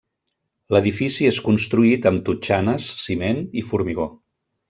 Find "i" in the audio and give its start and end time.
3.63-3.67